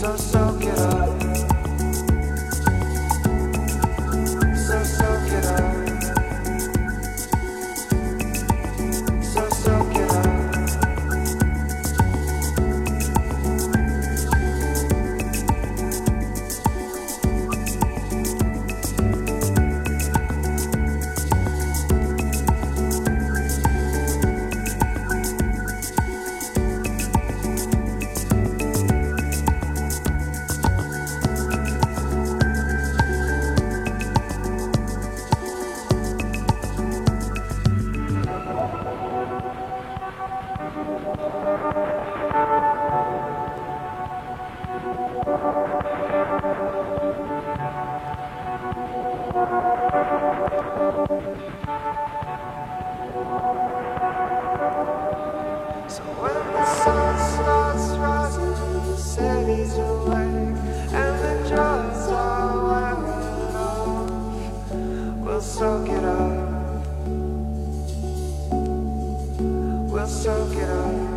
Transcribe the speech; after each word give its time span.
Get 0.00 0.32
my 0.32 0.47
body 70.08 70.48
to 70.48 70.56
that 70.56 71.07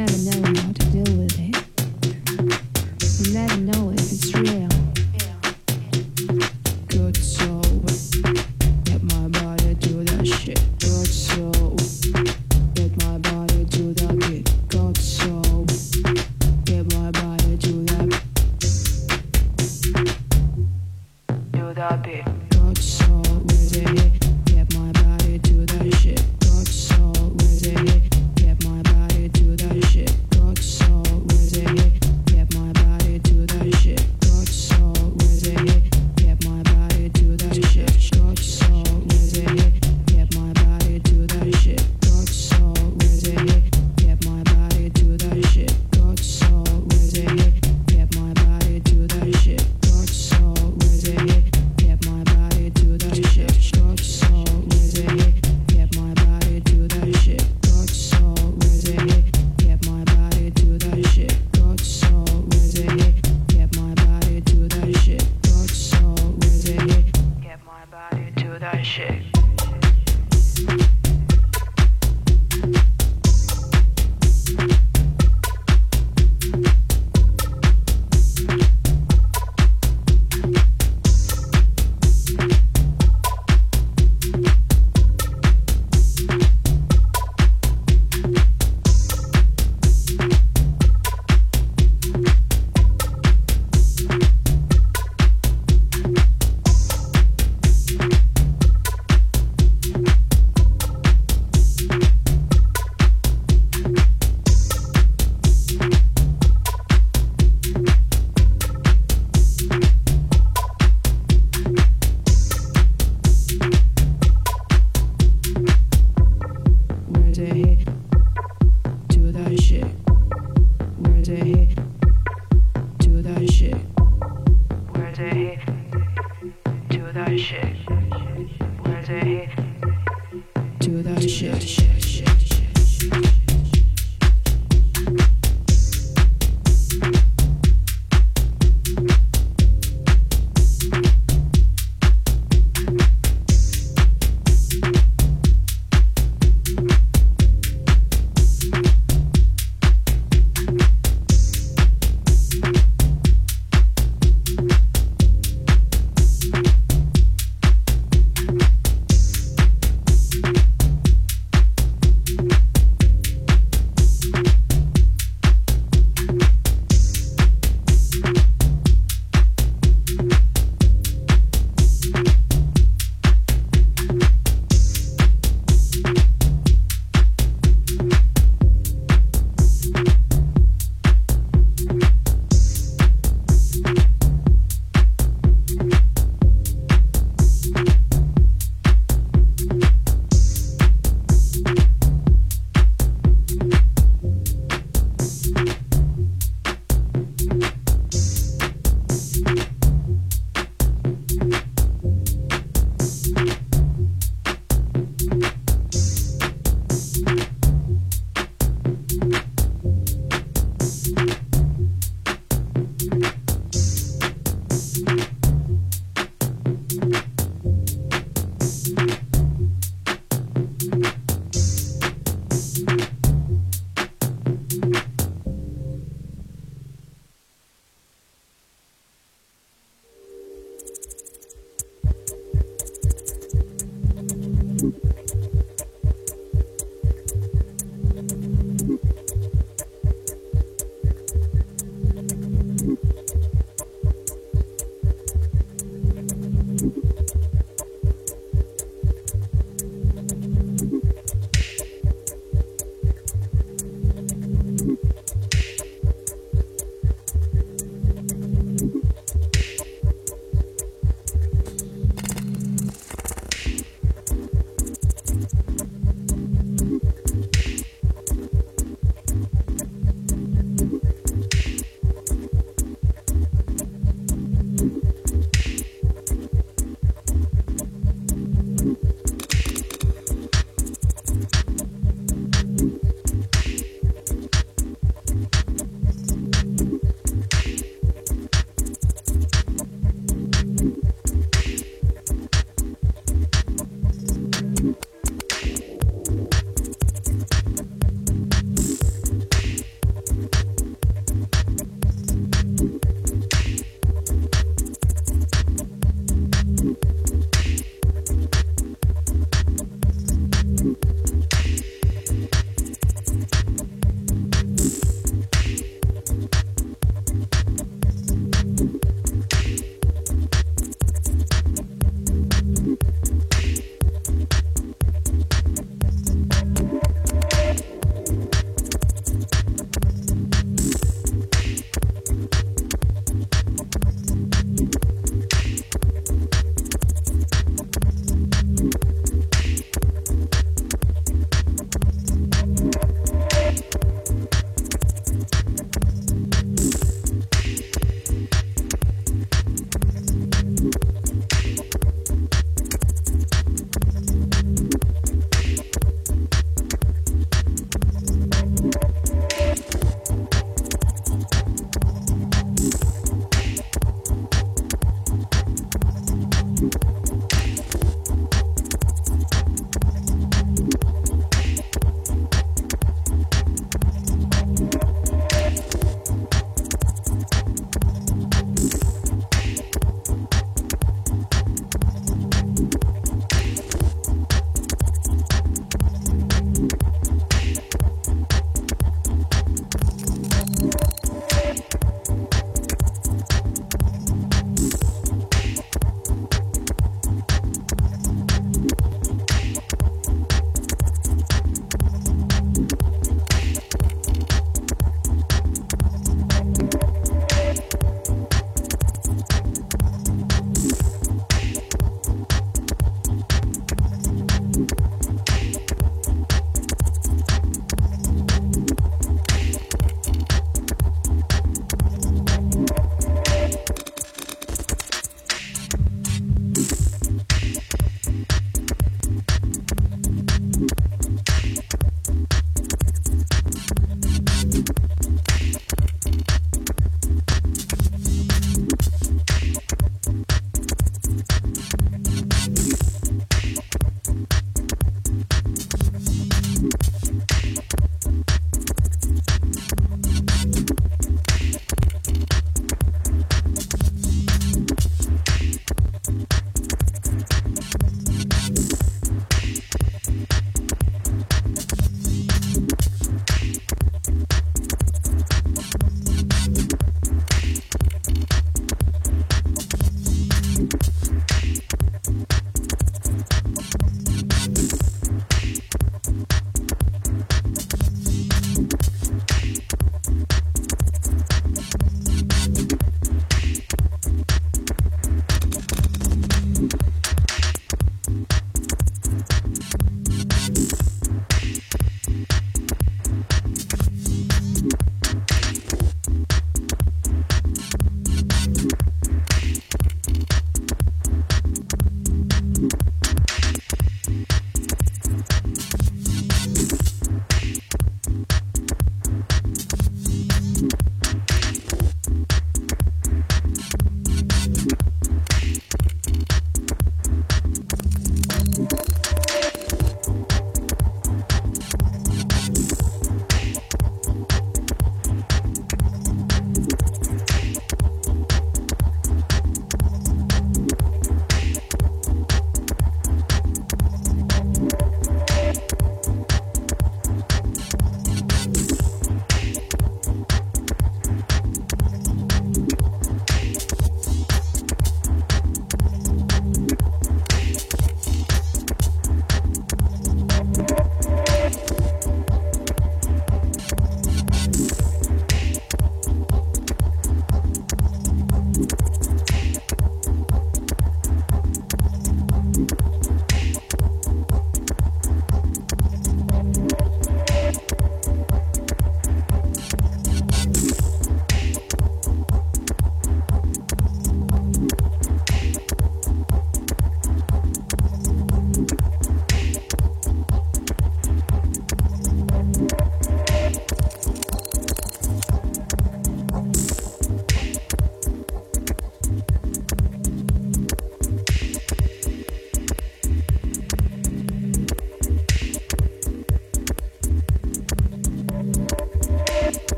never 0.00 0.18
know 0.18 0.60
how 0.62 0.72
to 0.72 0.84
deal 0.86 1.16
with 1.18 1.38
it. 1.38 1.56
You 3.20 3.34
never 3.34 3.56
know 3.58 3.90
it. 3.90 3.99